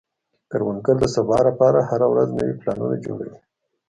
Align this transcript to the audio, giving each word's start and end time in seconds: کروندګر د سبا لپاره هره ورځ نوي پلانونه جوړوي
کروندګر 0.49 0.95
د 1.01 1.05
سبا 1.15 1.37
لپاره 1.47 1.79
هره 1.89 2.07
ورځ 2.13 2.27
نوي 2.37 2.53
پلانونه 2.61 2.95
جوړوي 3.05 3.39